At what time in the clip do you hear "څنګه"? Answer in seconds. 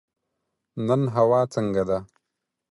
1.53-1.83